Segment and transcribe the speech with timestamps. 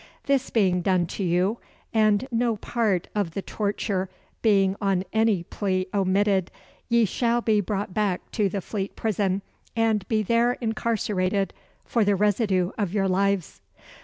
[0.23, 1.59] This being done to you,
[1.93, 4.09] and no part of the torture
[4.41, 6.49] being on any plea omitted,
[6.89, 9.43] ye shall be brought back to the Fleet Prison,
[9.75, 11.53] and be there incarcerated
[11.85, 13.61] for the residue of your lives."